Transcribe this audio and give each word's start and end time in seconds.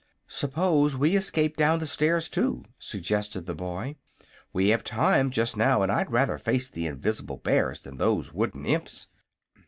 "Suppose 0.27 0.95
we 0.95 1.15
escape 1.15 1.55
down 1.55 1.77
the 1.77 1.85
stairs, 1.85 2.27
too," 2.27 2.65
suggested 2.79 3.45
the 3.45 3.53
boy. 3.53 3.97
"We 4.51 4.69
have 4.69 4.83
time, 4.83 5.29
just 5.29 5.55
now, 5.55 5.83
and 5.83 5.91
I'd 5.91 6.09
rather 6.11 6.39
face 6.39 6.71
the 6.71 6.87
invis'ble 6.87 7.43
bears 7.43 7.81
than 7.81 7.97
those 7.97 8.33
wooden 8.33 8.65
imps." 8.65 9.05